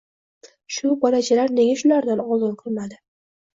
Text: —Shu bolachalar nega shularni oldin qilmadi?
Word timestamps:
—Shu 0.77 0.91
bolachalar 1.03 1.53
nega 1.61 1.77
shularni 1.83 2.19
oldin 2.27 2.59
qilmadi? 2.65 3.01